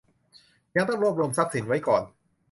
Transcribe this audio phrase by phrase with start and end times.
[0.75, 2.03] ยังต้องรวบรวมทรัพย์สินไว้ก่อน